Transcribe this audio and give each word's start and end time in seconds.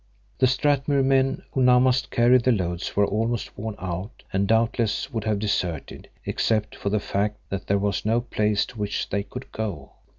The 0.39 0.47
Strathmuir 0.47 1.05
men, 1.05 1.43
who 1.51 1.61
now 1.61 1.77
must 1.77 2.09
carry 2.09 2.39
the 2.39 2.51
loads, 2.51 2.95
were 2.95 3.05
almost 3.05 3.55
worn 3.55 3.75
out 3.77 4.23
and 4.33 4.47
doubtless 4.47 5.13
would 5.13 5.25
have 5.25 5.37
deserted, 5.37 6.09
except 6.25 6.75
for 6.75 6.89
the 6.89 6.99
fact 6.99 7.37
that 7.49 7.67
there 7.67 7.77
was 7.77 8.03
no 8.03 8.19
place 8.19 8.65
to 8.65 8.79
which 8.79 9.09
they 9.09 9.21
could 9.21 9.51
go. 9.51 9.91